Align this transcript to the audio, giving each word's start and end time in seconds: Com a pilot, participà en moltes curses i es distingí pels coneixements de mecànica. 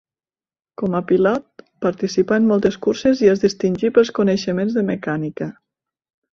Com 0.81 0.95
a 0.99 1.01
pilot, 1.11 1.63
participà 1.87 2.39
en 2.43 2.49
moltes 2.53 2.79
curses 2.87 3.23
i 3.27 3.31
es 3.35 3.45
distingí 3.45 3.95
pels 3.99 4.13
coneixements 4.21 4.81
de 4.81 4.89
mecànica. 4.93 5.53